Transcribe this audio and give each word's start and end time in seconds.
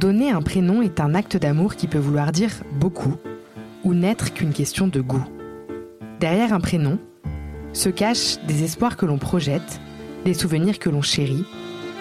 Donner 0.00 0.30
un 0.30 0.42
prénom 0.42 0.82
est 0.82 1.00
un 1.00 1.14
acte 1.14 1.38
d'amour 1.38 1.74
qui 1.74 1.86
peut 1.86 1.96
vouloir 1.96 2.30
dire 2.30 2.52
beaucoup 2.72 3.14
ou 3.82 3.94
n'être 3.94 4.34
qu'une 4.34 4.52
question 4.52 4.88
de 4.88 5.00
goût. 5.00 5.24
Derrière 6.20 6.52
un 6.52 6.60
prénom 6.60 6.98
se 7.72 7.88
cachent 7.88 8.36
des 8.46 8.62
espoirs 8.62 8.98
que 8.98 9.06
l'on 9.06 9.16
projette, 9.16 9.80
des 10.26 10.34
souvenirs 10.34 10.78
que 10.78 10.90
l'on 10.90 11.00
chérit, 11.00 11.46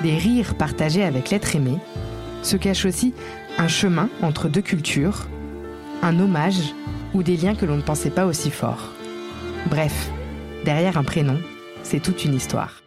des 0.04 0.18
rires 0.18 0.56
partagés 0.56 1.04
avec 1.04 1.30
l'être 1.30 1.56
aimé, 1.56 1.78
se 2.44 2.58
cache 2.58 2.84
aussi 2.84 3.14
un 3.58 3.70
chemin 3.70 4.10
entre 4.22 4.50
deux 4.50 4.62
cultures, 4.62 5.28
un 6.02 6.20
hommage 6.20 6.74
ou 7.14 7.24
des 7.24 7.38
liens 7.38 7.56
que 7.56 7.66
l'on 7.66 7.78
ne 7.78 7.82
pensait 7.82 8.10
pas 8.10 8.26
aussi 8.26 8.52
forts. 8.52 8.92
Bref, 9.70 10.12
derrière 10.66 10.98
un 10.98 11.04
prénom, 11.06 11.38
c'est 11.82 12.02
toute 12.02 12.26
une 12.26 12.36
histoire. 12.36 12.85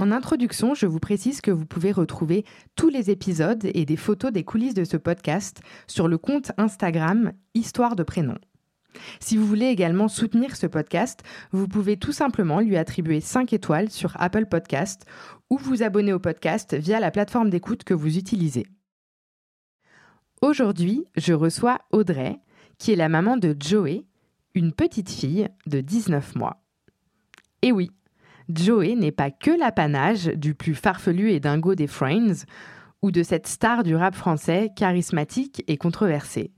En 0.00 0.12
introduction, 0.12 0.74
je 0.74 0.86
vous 0.86 0.98
précise 0.98 1.42
que 1.42 1.50
vous 1.50 1.66
pouvez 1.66 1.92
retrouver 1.92 2.46
tous 2.74 2.88
les 2.88 3.10
épisodes 3.10 3.68
et 3.74 3.84
des 3.84 3.98
photos 3.98 4.32
des 4.32 4.44
coulisses 4.44 4.72
de 4.72 4.84
ce 4.84 4.96
podcast 4.96 5.60
sur 5.86 6.08
le 6.08 6.16
compte 6.16 6.52
Instagram 6.56 7.32
Histoire 7.52 7.96
de 7.96 8.02
prénom. 8.02 8.38
Si 9.20 9.36
vous 9.36 9.46
voulez 9.46 9.66
également 9.66 10.08
soutenir 10.08 10.56
ce 10.56 10.66
podcast, 10.66 11.20
vous 11.52 11.68
pouvez 11.68 11.98
tout 11.98 12.12
simplement 12.12 12.60
lui 12.60 12.78
attribuer 12.78 13.20
5 13.20 13.52
étoiles 13.52 13.90
sur 13.90 14.18
Apple 14.18 14.46
Podcast 14.46 15.04
ou 15.50 15.58
vous 15.58 15.82
abonner 15.82 16.14
au 16.14 16.18
podcast 16.18 16.74
via 16.74 16.98
la 16.98 17.10
plateforme 17.10 17.50
d'écoute 17.50 17.84
que 17.84 17.92
vous 17.92 18.16
utilisez. 18.16 18.66
Aujourd'hui, 20.40 21.04
je 21.18 21.34
reçois 21.34 21.78
Audrey, 21.92 22.40
qui 22.78 22.90
est 22.90 22.96
la 22.96 23.10
maman 23.10 23.36
de 23.36 23.54
Joey, 23.60 24.06
une 24.54 24.72
petite 24.72 25.10
fille 25.10 25.48
de 25.66 25.82
19 25.82 26.36
mois. 26.36 26.62
Et 27.60 27.70
oui, 27.70 27.90
Joey 28.54 28.94
n'est 28.94 29.12
pas 29.12 29.30
que 29.30 29.50
l'apanage 29.50 30.26
du 30.26 30.54
plus 30.54 30.74
farfelu 30.74 31.30
et 31.30 31.40
dingo 31.40 31.74
des 31.74 31.86
Friends 31.86 32.44
ou 33.02 33.10
de 33.10 33.22
cette 33.22 33.46
star 33.46 33.82
du 33.82 33.94
rap 33.94 34.14
français 34.14 34.70
charismatique 34.76 35.64
et 35.68 35.76
controversée. 35.76 36.52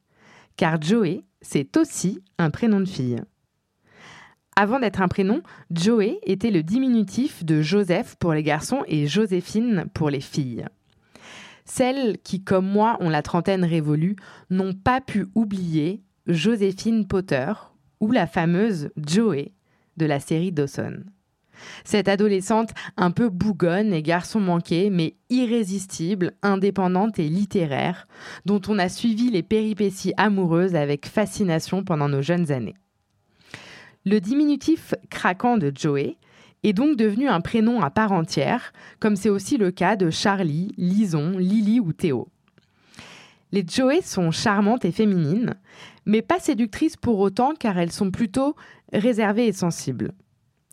Car 0.56 0.80
Joey, 0.80 1.24
c'est 1.40 1.76
aussi 1.76 2.20
un 2.38 2.50
prénom 2.50 2.80
de 2.80 2.88
fille. 2.88 3.20
Avant 4.54 4.80
d'être 4.80 5.00
un 5.00 5.08
prénom, 5.08 5.42
Joey 5.70 6.18
était 6.24 6.50
le 6.50 6.62
diminutif 6.62 7.44
de 7.44 7.62
Joseph 7.62 8.16
pour 8.16 8.34
les 8.34 8.42
garçons 8.42 8.84
et 8.86 9.06
Joséphine 9.06 9.86
pour 9.94 10.10
les 10.10 10.20
filles. 10.20 10.66
Celles 11.64 12.18
qui, 12.18 12.42
comme 12.44 12.66
moi, 12.66 12.98
ont 13.00 13.08
la 13.08 13.22
trentaine 13.22 13.64
révolue, 13.64 14.16
n'ont 14.50 14.74
pas 14.74 15.00
pu 15.00 15.26
oublier 15.34 16.02
Joséphine 16.26 17.06
Potter 17.06 17.52
ou 18.00 18.10
la 18.10 18.26
fameuse 18.26 18.90
Joey 18.96 19.52
de 19.96 20.06
la 20.06 20.20
série 20.20 20.52
Dawson. 20.52 21.04
Cette 21.84 22.08
adolescente 22.08 22.70
un 22.96 23.10
peu 23.10 23.28
bougonne 23.28 23.92
et 23.92 24.02
garçon 24.02 24.40
manqué, 24.40 24.90
mais 24.90 25.16
irrésistible, 25.30 26.32
indépendante 26.42 27.18
et 27.18 27.28
littéraire, 27.28 28.06
dont 28.44 28.60
on 28.68 28.78
a 28.78 28.88
suivi 28.88 29.30
les 29.30 29.42
péripéties 29.42 30.14
amoureuses 30.16 30.74
avec 30.74 31.06
fascination 31.06 31.84
pendant 31.84 32.08
nos 32.08 32.22
jeunes 32.22 32.52
années. 32.52 32.76
Le 34.04 34.20
diminutif 34.20 34.94
craquant 35.10 35.58
de 35.58 35.72
Joey 35.74 36.16
est 36.64 36.72
donc 36.72 36.96
devenu 36.96 37.28
un 37.28 37.40
prénom 37.40 37.80
à 37.80 37.90
part 37.90 38.12
entière, 38.12 38.72
comme 39.00 39.16
c'est 39.16 39.28
aussi 39.28 39.56
le 39.56 39.70
cas 39.70 39.96
de 39.96 40.10
Charlie, 40.10 40.72
Lison, 40.76 41.38
Lily 41.38 41.80
ou 41.80 41.92
Théo. 41.92 42.28
Les 43.52 43.64
Joey 43.68 44.00
sont 44.00 44.30
charmantes 44.30 44.84
et 44.84 44.92
féminines, 44.92 45.54
mais 46.06 46.22
pas 46.22 46.40
séductrices 46.40 46.96
pour 46.96 47.18
autant 47.18 47.52
car 47.54 47.78
elles 47.78 47.92
sont 47.92 48.10
plutôt 48.10 48.56
réservées 48.92 49.46
et 49.46 49.52
sensibles. 49.52 50.12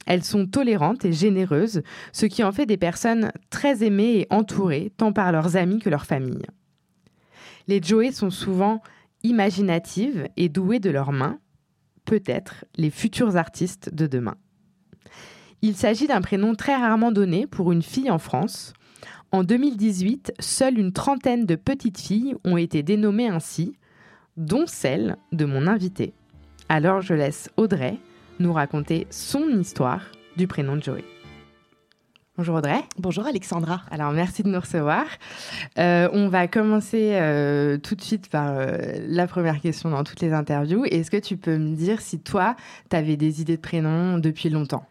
Elles 0.10 0.24
sont 0.24 0.48
tolérantes 0.48 1.06
et 1.06 1.14
généreuses, 1.14 1.84
ce 2.14 2.26
qui 2.26 2.44
en 2.44 2.52
fait 2.52 2.66
des 2.66 2.78
personnes 2.78 3.32
très 3.52 3.84
aimées 3.84 4.22
et 4.22 4.28
entourées, 4.32 4.92
tant 4.98 5.14
par 5.14 5.32
leurs 5.32 5.56
amis 5.56 5.78
que 5.78 5.90
leur 5.90 6.08
famille. 6.08 6.42
Les 7.68 7.80
Joey 7.80 8.12
sont 8.12 8.32
souvent 8.32 8.82
imaginatives 9.22 10.28
et 10.36 10.50
douées 10.50 10.80
de 10.80 10.90
leurs 10.90 11.12
mains, 11.12 11.38
peut-être 12.06 12.66
les 12.76 12.90
futurs 12.90 13.38
artistes 13.38 13.94
de 13.94 14.08
demain. 14.08 14.36
Il 15.62 15.76
s'agit 15.76 16.08
d'un 16.08 16.22
prénom 16.22 16.56
très 16.56 16.76
rarement 16.76 17.12
donné 17.12 17.46
pour 17.46 17.72
une 17.72 17.84
fille 17.84 18.10
en 18.10 18.18
France. 18.18 18.74
En 19.32 19.44
2018, 19.44 20.34
seule 20.40 20.80
une 20.80 20.92
trentaine 20.92 21.46
de 21.46 21.56
petites 21.56 22.00
filles 22.00 22.36
ont 22.44 22.58
été 22.58 22.82
dénommées 22.82 23.30
ainsi, 23.30 23.74
dont 24.38 24.66
celle 24.66 25.18
de 25.34 25.46
mon 25.46 25.68
invité. 25.68 26.14
Alors 26.68 27.02
je 27.02 27.14
laisse 27.14 27.52
Audrey 27.58 28.00
nous 28.40 28.54
raconter 28.54 29.08
son 29.10 29.48
histoire 29.60 30.02
du 30.38 30.48
prénom 30.48 30.76
de 30.76 30.84
Joey. 30.84 31.04
Bonjour 32.40 32.56
Audrey. 32.56 32.82
Bonjour 32.98 33.28
Alexandra. 33.28 33.82
Alors 33.92 34.14
merci 34.14 34.44
de 34.44 34.48
nous 34.48 34.62
recevoir. 34.62 35.04
Euh, 35.78 36.08
on 36.14 36.30
va 36.30 36.48
commencer 36.48 37.12
euh, 37.16 37.78
tout 37.78 37.96
de 37.96 38.02
suite 38.02 38.30
par 38.30 38.54
euh, 38.54 38.78
la 39.08 39.28
première 39.28 39.60
question 39.60 39.90
dans 39.90 40.06
toutes 40.06 40.22
les 40.22 40.32
interviews. 40.32 40.86
Est-ce 40.86 41.12
que 41.12 41.18
tu 41.18 41.36
peux 41.36 41.58
me 41.58 41.76
dire 41.76 42.00
si 42.00 42.18
toi, 42.18 42.56
tu 42.90 42.96
avais 42.96 43.18
des 43.18 43.42
idées 43.42 43.58
de 43.58 43.62
prénom 43.62 44.20
depuis 44.20 44.50
longtemps? 44.50 44.86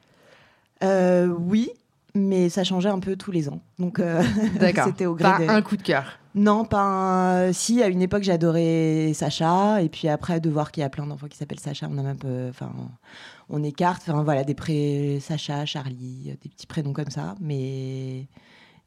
Oui, 0.82 1.70
mais 2.14 2.50
ça 2.50 2.64
changeait 2.64 2.90
un 2.90 3.00
peu 3.00 3.16
tous 3.16 3.32
les 3.32 3.48
ans. 3.48 3.62
Donc 3.78 3.98
c'était 4.84 5.06
au 5.06 5.14
gré 5.14 5.46
pas 5.46 5.50
un 5.50 5.62
coup 5.62 5.78
de 5.78 5.82
cœur. 5.82 6.18
Non, 6.38 6.64
pas 6.64 6.82
un... 6.82 7.52
Si, 7.52 7.82
à 7.82 7.88
une 7.88 8.00
époque, 8.00 8.22
j'adorais 8.22 9.12
Sacha. 9.14 9.82
Et 9.82 9.88
puis 9.88 10.08
après, 10.08 10.40
de 10.40 10.48
voir 10.48 10.70
qu'il 10.70 10.82
y 10.82 10.84
a 10.84 10.90
plein 10.90 11.06
d'enfants 11.06 11.28
qui 11.28 11.36
s'appellent 11.36 11.60
Sacha, 11.60 11.88
on 11.90 11.98
a 11.98 12.08
un 12.08 12.16
peu... 12.16 12.48
Enfin, 12.48 12.72
on 13.48 13.62
écarte. 13.62 14.02
Enfin, 14.06 14.22
voilà, 14.22 14.44
des 14.44 14.54
pré... 14.54 15.18
Sacha, 15.20 15.66
Charlie, 15.66 16.36
des 16.42 16.48
petits 16.48 16.66
prénoms 16.66 16.92
comme 16.92 17.10
ça. 17.10 17.34
Mais 17.40 18.26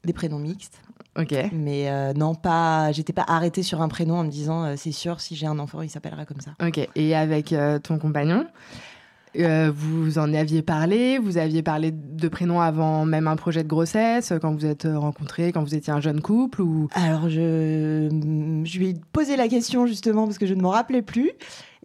des 0.04 0.12
prénoms 0.12 0.38
mixtes. 0.38 0.80
Ok. 1.18 1.34
Mais 1.52 1.90
euh, 1.90 2.12
non, 2.14 2.34
pas. 2.34 2.90
J'étais 2.92 3.12
pas 3.12 3.24
arrêtée 3.26 3.62
sur 3.62 3.82
un 3.82 3.88
prénom 3.88 4.16
en 4.16 4.24
me 4.24 4.30
disant, 4.30 4.64
euh, 4.64 4.74
c'est 4.76 4.92
sûr, 4.92 5.20
si 5.20 5.36
j'ai 5.36 5.46
un 5.46 5.58
enfant, 5.58 5.82
il 5.82 5.90
s'appellera 5.90 6.24
comme 6.24 6.40
ça. 6.40 6.52
Ok. 6.66 6.88
Et 6.94 7.14
avec 7.14 7.52
euh, 7.52 7.78
ton 7.78 7.98
compagnon 7.98 8.46
euh, 9.38 9.72
vous 9.74 10.18
en 10.18 10.32
aviez 10.34 10.62
parlé, 10.62 11.18
vous 11.18 11.38
aviez 11.38 11.62
parlé 11.62 11.90
de 11.92 12.28
prénoms 12.28 12.60
avant 12.60 13.04
même 13.04 13.28
un 13.28 13.36
projet 13.36 13.62
de 13.62 13.68
grossesse, 13.68 14.32
quand 14.40 14.54
vous 14.54 14.66
êtes 14.66 14.86
rencontrés, 14.86 15.52
quand 15.52 15.62
vous 15.62 15.74
étiez 15.74 15.92
un 15.92 16.00
jeune 16.00 16.20
couple 16.20 16.62
ou... 16.62 16.88
Alors 16.92 17.28
je, 17.28 18.08
je 18.64 18.78
lui 18.78 18.88
ai 18.90 18.94
posé 19.12 19.36
la 19.36 19.48
question 19.48 19.86
justement 19.86 20.26
parce 20.26 20.38
que 20.38 20.46
je 20.46 20.54
ne 20.54 20.62
m'en 20.62 20.70
rappelais 20.70 21.02
plus. 21.02 21.32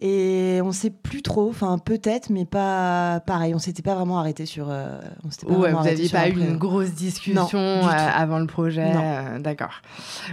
Et 0.00 0.60
on 0.62 0.70
sait 0.70 0.90
plus 0.90 1.22
trop, 1.22 1.48
enfin 1.50 1.76
peut-être, 1.76 2.30
mais 2.30 2.44
pas 2.44 3.20
pareil. 3.26 3.52
On 3.56 3.58
s'était 3.58 3.82
pas 3.82 3.96
vraiment 3.96 4.20
arrêté 4.20 4.46
sur. 4.46 4.68
Euh, 4.70 5.00
on 5.48 5.56
ouais, 5.56 5.72
vous 5.72 5.82
n'aviez 5.82 6.08
pas 6.08 6.28
eu 6.28 6.38
une 6.38 6.56
grosse 6.56 6.92
discussion 6.92 7.58
euh, 7.58 7.90
avant 7.90 8.38
le 8.38 8.46
projet. 8.46 8.92
Euh, 8.94 9.40
d'accord. 9.40 9.82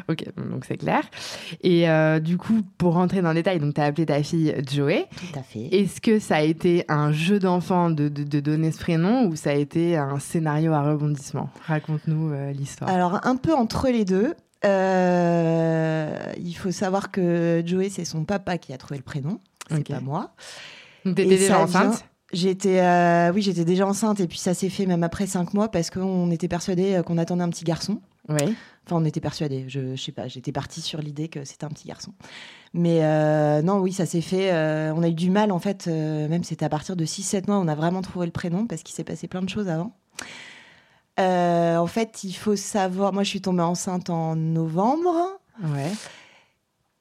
Ok, 0.08 0.24
donc 0.38 0.66
c'est 0.66 0.78
clair. 0.78 1.02
Et 1.64 1.88
du 2.22 2.38
coup, 2.38 2.62
pour 2.78 2.94
rentrer 2.94 3.24
dans 3.24 3.30
le 3.30 3.36
détail, 3.36 3.60
donc 3.60 3.74
tu 3.74 3.82
as 3.82 3.86
appelé 3.86 4.06
ta 4.06 4.22
fille 4.22 4.56
Joey. 4.72 5.08
Tout 5.18 5.40
à 5.40 5.42
fait. 5.42 5.68
Est-ce 5.72 6.00
que 6.00 6.20
ça 6.20 6.36
a 6.36 6.42
été 6.42 6.86
un 6.88 7.12
jeu 7.12 7.40
d'enfant 7.40 7.90
de, 7.90 8.08
de, 8.08 8.40
donner 8.40 8.72
ce 8.72 8.78
prénom 8.78 9.26
ou 9.26 9.36
ça 9.36 9.50
a 9.50 9.54
été 9.54 9.98
un 9.98 10.20
scénario 10.20 10.74
à 10.74 10.84
rebondissement? 10.84 11.50
Raconte-nous 11.66 12.34
l'histoire. 12.54 12.92
Alors, 12.92 13.20
un 13.24 13.36
peu 13.36 13.56
entre 13.56 13.88
les 13.88 14.06
deux. 14.06 14.36
il 14.64 16.54
faut 16.54 16.72
savoir 16.72 17.10
que 17.10 17.64
Joey, 17.66 17.90
c'est 17.90 18.06
son 18.06 18.26
papa 18.26 18.60
qui 18.60 18.72
a 18.72 18.78
trouvé 18.78 18.98
le 18.98 19.04
prénom 19.04 19.40
c'est 19.70 19.88
pas 19.88 20.00
moi. 20.00 20.34
T'étais 21.04 21.26
déjà 21.26 21.60
enceinte 21.60 22.06
J'étais, 22.34 22.82
euh, 22.82 23.32
oui, 23.32 23.42
j'étais 23.42 23.66
déjà 23.66 23.86
enceinte 23.88 24.20
et 24.20 24.28
puis 24.28 24.40
ça 24.40 24.54
s'est 24.54 24.70
fait 24.70 24.86
même 24.86 25.04
après 25.04 25.28
cinq 25.28 25.54
mois 25.54 25.70
parce 25.70 25.90
qu'on 25.90 26.30
était 26.32 26.48
persuadés 26.48 26.96
euh, 26.96 27.04
qu'on 27.04 27.18
attendait 27.18 27.44
un 27.44 27.50
petit 27.50 27.64
garçon. 27.64 28.02
Oui. 28.28 28.56
Enfin, 28.86 28.98
on 28.98 29.06
était 29.06 29.22
persuadés. 29.22 29.66
Je, 29.68 29.96
je 29.96 30.02
sais 30.02 30.12
pas. 30.12 30.28
J'étais 30.28 30.52
partie 30.52 30.82
sur 30.82 31.00
l'idée 31.00 31.28
que 31.30 31.46
c'était 31.46 31.66
un 31.66 31.70
petit 31.70 31.88
garçon. 31.88 32.14
Mais 32.74 33.04
euh, 33.04 33.62
non, 33.62 33.78
oui, 33.78 33.94
ça 33.94 34.06
s'est 34.06 34.22
fait. 34.22 34.52
on 34.52 35.04
a 35.04 35.08
eu 35.08 35.14
du 35.14 35.30
mal 35.30 35.52
en 35.52 35.60
fait. 35.60 35.88
même 35.88 36.44
c'était 36.44 36.66
à 36.66 36.70
partir 36.70 36.96
de 36.96 37.06
6-7 37.06 37.48
mois, 37.48 37.58
on 37.58 37.68
a 37.68 37.76
vraiment 37.76 38.02
trouvé 38.02 38.26
le 38.26 38.32
prénom 38.32 38.66
parce 38.68 38.84
qu'il 38.84 38.96
s'est 38.96 39.04
passé 39.04 39.28
plein 39.28 39.42
de 39.42 39.50
choses 39.50 39.70
avant. 39.70 39.96
en 41.18 41.88
fait, 41.88 42.24
il 42.24 42.34
faut 42.34 42.56
savoir. 42.56 43.14
Moi, 43.14 43.24
je 43.24 43.30
suis 43.30 43.42
tombée 43.42 43.64
enceinte 43.64 44.10
en 44.10 44.36
novembre. 44.36 45.40
Ouais. 45.64 45.92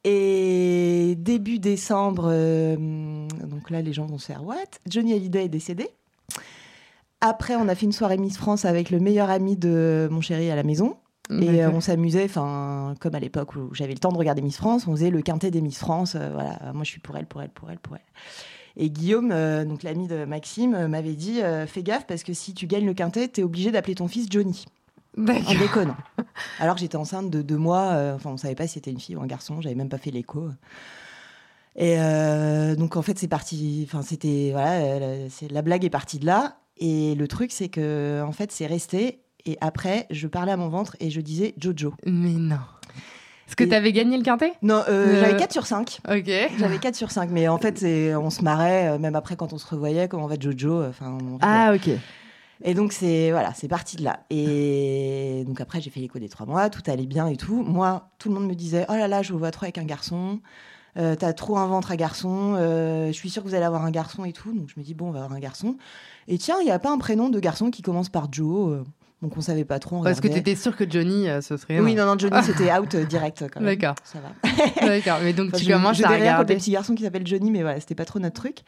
Et 0.04 1.14
début 1.16 1.58
décembre, 1.58 2.28
euh, 2.28 2.76
donc 2.76 3.70
là, 3.70 3.80
les 3.80 3.94
gens 3.94 4.04
vont 4.04 4.18
se 4.18 4.26
faire 4.26 4.44
what? 4.44 4.56
Johnny 4.86 5.14
Hallyday 5.14 5.46
est 5.46 5.48
décédé. 5.48 5.88
Après, 7.22 7.56
on 7.56 7.68
a 7.68 7.74
fait 7.74 7.86
une 7.86 7.92
soirée 7.92 8.18
Miss 8.18 8.36
France 8.36 8.66
avec 8.66 8.90
le 8.90 9.00
meilleur 9.00 9.30
ami 9.30 9.56
de 9.56 10.08
mon 10.10 10.20
chéri 10.20 10.50
à 10.50 10.56
la 10.56 10.62
maison. 10.62 10.96
Et 11.30 11.64
euh, 11.64 11.70
on 11.70 11.80
s'amusait, 11.80 12.24
enfin, 12.24 12.94
comme 13.00 13.14
à 13.14 13.20
l'époque 13.20 13.56
où 13.56 13.72
j'avais 13.72 13.94
le 13.94 13.98
temps 13.98 14.12
de 14.12 14.18
regarder 14.18 14.42
Miss 14.42 14.58
France, 14.58 14.86
on 14.86 14.92
faisait 14.92 15.08
le 15.08 15.22
quintet 15.22 15.50
des 15.50 15.62
Miss 15.62 15.78
France. 15.78 16.16
Euh, 16.16 16.28
voilà, 16.34 16.58
moi 16.74 16.84
je 16.84 16.90
suis 16.90 17.00
pour 17.00 17.16
elle, 17.16 17.24
pour 17.24 17.40
elle, 17.40 17.48
pour 17.48 17.70
elle, 17.70 17.78
pour 17.78 17.96
elle. 17.96 18.02
Et 18.76 18.90
Guillaume, 18.90 19.30
donc 19.64 19.84
l'ami 19.84 20.06
de 20.06 20.26
Maxime, 20.26 20.88
m'avait 20.88 21.14
dit 21.14 21.40
fais 21.68 21.84
gaffe 21.84 22.06
parce 22.08 22.24
que 22.24 22.34
si 22.34 22.52
tu 22.54 22.66
gagnes 22.66 22.86
le 22.86 22.92
quintet, 22.92 23.28
t'es 23.28 23.44
obligé 23.44 23.70
d'appeler 23.70 23.94
ton 23.94 24.08
fils 24.08 24.26
Johnny. 24.28 24.66
En 25.16 25.54
déconnant. 25.58 25.96
Alors 26.58 26.74
que 26.74 26.80
j'étais 26.80 26.96
enceinte 26.96 27.30
de 27.30 27.42
deux 27.42 27.56
mois, 27.56 27.92
euh, 27.92 28.14
enfin 28.16 28.30
on 28.30 28.36
savait 28.36 28.54
pas 28.54 28.66
si 28.66 28.74
c'était 28.74 28.90
une 28.90 29.00
fille 29.00 29.16
ou 29.16 29.22
un 29.22 29.26
garçon, 29.26 29.60
j'avais 29.60 29.74
même 29.74 29.88
pas 29.88 29.98
fait 29.98 30.10
l'écho. 30.10 30.48
Et 31.76 31.96
euh, 31.98 32.74
donc 32.76 32.96
en 32.96 33.02
fait 33.02 33.18
c'est 33.18 33.28
parti, 33.28 33.86
enfin 33.86 34.02
c'était 34.02 34.50
voilà, 34.52 35.28
la 35.50 35.62
blague 35.62 35.84
est 35.84 35.90
partie 35.90 36.18
de 36.18 36.26
là. 36.26 36.56
Et 36.78 37.14
le 37.14 37.28
truc 37.28 37.52
c'est 37.52 37.68
que 37.68 38.22
en 38.26 38.32
fait 38.32 38.50
c'est 38.50 38.66
resté. 38.66 39.20
Et 39.46 39.58
après 39.60 40.06
je 40.10 40.26
parlais 40.26 40.52
à 40.52 40.56
mon 40.56 40.68
ventre 40.68 40.96
et 41.00 41.10
je 41.10 41.20
disais 41.20 41.54
Jojo. 41.58 41.94
Mais 42.06 42.30
non. 42.30 42.58
Est-ce 43.46 43.56
que 43.56 43.64
tu 43.64 43.74
avais 43.74 43.92
gagné 43.92 44.16
le 44.16 44.22
quintet? 44.24 44.54
Non, 44.62 44.82
j'avais 44.86 45.36
4 45.36 45.52
sur 45.52 45.66
5. 45.66 46.00
Ok. 46.10 46.30
J'avais 46.58 46.78
4 46.78 46.94
sur 46.94 47.10
5, 47.10 47.28
mais 47.30 47.46
en 47.46 47.58
fait, 47.58 47.84
on 48.16 48.30
se 48.30 48.42
marrait, 48.42 48.98
même 48.98 49.14
après 49.14 49.36
quand 49.36 49.52
on 49.52 49.58
se 49.58 49.66
revoyait, 49.66 50.08
comment 50.08 50.26
va 50.26 50.36
Jojo. 50.40 50.82
Enfin, 50.82 51.18
ah, 51.42 51.74
ok. 51.74 51.90
Et 52.62 52.74
donc, 52.74 52.92
c'est 52.92 53.30
voilà, 53.30 53.52
c'est 53.54 53.68
parti 53.68 53.96
de 53.96 54.04
là. 54.04 54.20
Et 54.30 55.44
donc, 55.46 55.60
après, 55.60 55.80
j'ai 55.80 55.90
fait 55.90 56.00
l'écho 56.00 56.18
des 56.18 56.28
trois 56.28 56.46
mois, 56.46 56.70
tout 56.70 56.82
allait 56.86 57.06
bien 57.06 57.26
et 57.26 57.36
tout. 57.36 57.62
Moi, 57.62 58.10
tout 58.18 58.28
le 58.28 58.34
monde 58.34 58.46
me 58.46 58.54
disait 58.54 58.86
Oh 58.88 58.92
là 58.92 59.08
là, 59.08 59.22
je 59.22 59.32
vous 59.32 59.38
vois 59.38 59.50
trop 59.50 59.64
avec 59.64 59.78
un 59.78 59.84
garçon. 59.84 60.40
Euh, 60.96 61.16
t'as 61.16 61.32
trop 61.32 61.58
un 61.58 61.66
ventre 61.66 61.90
à 61.90 61.96
garçon. 61.96 62.54
Euh, 62.56 63.08
je 63.08 63.12
suis 63.12 63.28
sûre 63.28 63.42
que 63.42 63.48
vous 63.48 63.54
allez 63.54 63.64
avoir 63.64 63.84
un 63.84 63.90
garçon 63.90 64.24
et 64.24 64.32
tout. 64.32 64.52
Donc, 64.52 64.68
je 64.72 64.78
me 64.78 64.84
dis 64.84 64.94
Bon, 64.94 65.08
on 65.08 65.10
va 65.10 65.24
avoir 65.24 65.36
un 65.36 65.40
garçon. 65.40 65.76
Et 66.28 66.38
tiens, 66.38 66.56
il 66.60 66.64
n'y 66.64 66.70
a 66.70 66.78
pas 66.78 66.92
un 66.92 66.98
prénom 66.98 67.28
de 67.28 67.40
garçon 67.40 67.70
qui 67.70 67.82
commence 67.82 68.08
par 68.08 68.32
Joe 68.32 68.72
euh, 68.72 68.84
donc 69.22 69.38
on 69.38 69.40
savait 69.40 69.64
pas 69.64 69.78
trop. 69.78 70.02
Parce 70.02 70.20
que 70.20 70.28
tu 70.28 70.36
étais 70.36 70.54
sûre 70.54 70.76
que 70.76 70.84
Johnny 70.88 71.28
ce 71.40 71.56
serait. 71.56 71.80
Oui, 71.80 71.94
non, 71.94 72.04
non, 72.04 72.18
Johnny 72.18 72.36
c'était 72.44 72.70
out 72.70 72.94
direct. 72.94 73.42
D'accord. 73.58 73.94
Ça 74.04 74.18
va. 74.18 74.86
D'accord. 74.86 75.20
Mais 75.22 75.32
donc 75.32 75.52
tu 75.52 75.66
commences 75.66 75.96
je 75.96 76.04
à 76.04 76.08
regarder. 76.08 76.52
des 76.52 76.60
petits 76.60 76.72
garçons 76.72 76.94
qui 76.94 77.04
s'appellent 77.04 77.26
Johnny, 77.26 77.50
mais 77.50 77.62
voilà, 77.62 77.80
c'était 77.80 77.94
pas 77.94 78.04
trop 78.04 78.18
notre 78.18 78.38
truc. 78.38 78.58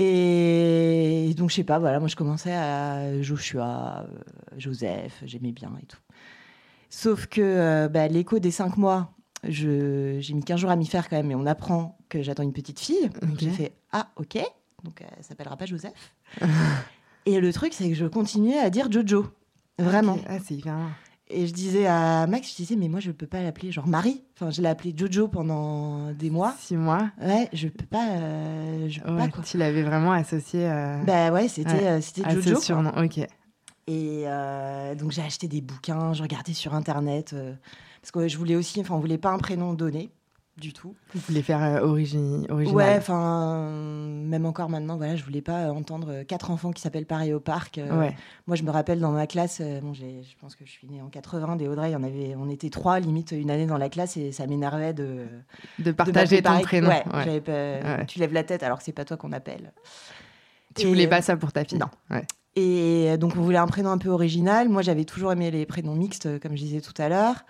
Et 0.00 1.34
donc, 1.36 1.50
je 1.50 1.56
sais 1.56 1.64
pas, 1.64 1.80
voilà, 1.80 1.98
moi 1.98 2.06
je 2.06 2.14
commençais 2.14 2.52
à 2.54 3.20
Joshua, 3.20 4.06
euh, 4.08 4.18
Joseph, 4.56 5.20
j'aimais 5.24 5.50
bien 5.50 5.72
et 5.82 5.86
tout. 5.86 5.98
Sauf 6.88 7.26
que 7.26 7.40
euh, 7.40 7.88
bah, 7.88 8.06
l'écho 8.06 8.38
des 8.38 8.52
cinq 8.52 8.76
mois, 8.76 9.12
j'ai 9.42 10.20
mis 10.32 10.44
15 10.44 10.60
jours 10.60 10.70
à 10.70 10.76
m'y 10.76 10.86
faire 10.86 11.08
quand 11.08 11.16
même, 11.16 11.32
et 11.32 11.34
on 11.34 11.46
apprend 11.46 11.98
que 12.08 12.22
j'attends 12.22 12.44
une 12.44 12.52
petite 12.52 12.78
fille. 12.78 13.10
Donc 13.22 13.40
j'ai 13.40 13.50
fait 13.50 13.72
Ah, 13.90 14.08
ok, 14.14 14.38
donc 14.84 15.02
elle 15.02 15.24
s'appellera 15.24 15.56
pas 15.56 15.66
Joseph. 15.66 16.14
et 17.26 17.40
le 17.40 17.52
truc, 17.52 17.74
c'est 17.74 17.88
que 17.88 17.96
je 17.96 18.06
continuais 18.06 18.58
à 18.58 18.70
dire 18.70 18.92
Jojo. 18.92 19.26
Vraiment. 19.80 20.18
Ah, 20.28 20.38
c'est 20.38 20.54
hyper 20.54 20.76
et 21.30 21.46
je 21.46 21.52
disais 21.52 21.86
à 21.86 22.26
Max, 22.26 22.50
je 22.50 22.56
disais, 22.56 22.76
mais 22.76 22.88
moi, 22.88 23.00
je 23.00 23.10
peux 23.10 23.26
pas 23.26 23.42
l'appeler 23.42 23.70
genre 23.70 23.86
Marie. 23.86 24.22
Enfin, 24.34 24.50
je 24.50 24.62
l'ai 24.62 24.68
appelé 24.68 24.94
Jojo 24.96 25.28
pendant 25.28 26.12
des 26.12 26.30
mois. 26.30 26.54
Six 26.58 26.76
mois. 26.76 27.10
Ouais, 27.20 27.48
je 27.52 27.68
peux 27.68 27.86
pas. 27.86 28.08
Euh, 28.12 28.88
je 28.88 29.00
peux 29.00 29.16
pas 29.16 29.28
quoi. 29.28 29.44
Tu 29.44 29.58
l'avais 29.58 29.82
vraiment 29.82 30.12
associé. 30.12 30.66
Euh... 30.66 31.02
Bah 31.04 31.30
ouais, 31.30 31.48
c'était 31.48 31.86
euh, 31.86 32.00
c'était 32.00 32.28
Jojo. 32.30 32.60
surnom, 32.60 32.92
ok. 32.96 33.18
Et 33.86 34.24
euh, 34.26 34.94
donc, 34.94 35.12
j'ai 35.12 35.22
acheté 35.22 35.48
des 35.48 35.60
bouquins, 35.60 36.12
je 36.12 36.22
regardais 36.22 36.52
sur 36.52 36.74
Internet. 36.74 37.34
parce 38.00 38.10
que 38.10 38.28
je 38.28 38.36
voulais 38.36 38.56
aussi, 38.56 38.80
enfin, 38.80 38.94
on 38.94 39.00
voulait 39.00 39.18
pas 39.18 39.30
un 39.30 39.38
prénom 39.38 39.74
donné 39.74 40.10
du 40.58 40.72
tout. 40.72 40.94
Vous 41.14 41.20
voulez 41.28 41.42
faire 41.42 41.62
euh, 41.62 41.80
origine, 41.80 42.46
original 42.50 42.76
Ouais, 42.76 42.96
enfin, 42.96 43.70
même 43.70 44.46
encore 44.46 44.68
maintenant, 44.68 44.96
voilà, 44.96 45.16
je 45.16 45.24
voulais 45.24 45.42
pas 45.42 45.70
entendre 45.72 46.22
quatre 46.22 46.50
enfants 46.50 46.72
qui 46.72 46.82
s'appellent 46.82 47.06
pareil 47.06 47.32
au 47.32 47.40
parc. 47.40 47.78
Euh, 47.78 48.10
moi, 48.46 48.56
je 48.56 48.62
me 48.62 48.70
rappelle 48.70 49.00
dans 49.00 49.12
ma 49.12 49.26
classe, 49.26 49.60
euh, 49.60 49.80
bon, 49.80 49.94
je 49.94 50.04
pense 50.40 50.56
que 50.56 50.64
je 50.64 50.70
suis 50.70 50.88
née 50.88 51.00
en 51.00 51.08
80, 51.08 51.56
des 51.56 51.68
Audrey, 51.68 51.94
on, 51.96 52.02
avait, 52.02 52.34
on 52.36 52.48
était 52.50 52.70
trois, 52.70 53.00
limite 53.00 53.32
une 53.32 53.50
année 53.50 53.66
dans 53.66 53.78
la 53.78 53.88
classe, 53.88 54.16
et 54.16 54.32
ça 54.32 54.46
m'énervait 54.46 54.92
de... 54.92 55.26
De 55.78 55.92
partager 55.92 56.42
ton 56.42 56.60
prénom. 56.60 56.88
Ouais, 56.88 58.06
Tu 58.06 58.18
lèves 58.18 58.32
la 58.32 58.44
tête 58.44 58.62
alors 58.62 58.78
que 58.78 58.84
c'est 58.84 58.92
pas 58.92 59.04
toi 59.04 59.16
qu'on 59.16 59.32
appelle. 59.32 59.72
Tu 60.74 60.86
voulais 60.86 61.08
pas 61.08 61.22
ça 61.22 61.36
pour 61.36 61.52
ta 61.52 61.64
fille 61.64 61.78
Non. 61.78 61.88
Et 62.56 63.16
donc, 63.18 63.34
on 63.36 63.40
voulait 63.42 63.58
un 63.58 63.66
prénom 63.68 63.90
un 63.90 63.98
peu 63.98 64.08
original. 64.08 64.68
Moi, 64.68 64.82
j'avais 64.82 65.04
toujours 65.04 65.32
aimé 65.32 65.50
les 65.50 65.64
prénoms 65.66 65.94
mixtes, 65.94 66.40
comme 66.40 66.52
je 66.52 66.62
disais 66.62 66.80
tout 66.80 66.94
à 67.00 67.08
l'heure. 67.08 67.44